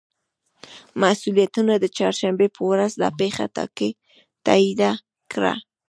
[1.01, 3.45] مسئولینو د چهارشنبې په ورځ دا پېښه
[4.45, 4.81] تائید
[5.31, 5.53] کړه